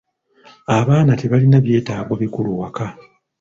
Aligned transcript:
Abaana 0.77 1.11
tebalina 1.21 1.57
byetaago 1.65 2.13
bikulu 2.21 2.49
waka. 2.59 2.85